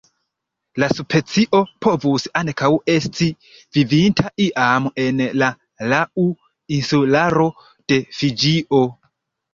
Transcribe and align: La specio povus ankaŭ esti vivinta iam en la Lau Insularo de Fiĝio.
La 0.83 0.87
specio 0.99 1.59
povus 1.85 2.25
ankaŭ 2.41 2.69
esti 2.95 3.27
vivinta 3.77 4.33
iam 4.47 4.87
en 5.03 5.21
la 5.43 5.51
Lau 5.93 6.27
Insularo 6.79 7.49
de 7.93 8.01
Fiĝio. 8.23 8.85